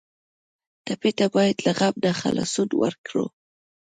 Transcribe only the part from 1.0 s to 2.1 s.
ته باید له غم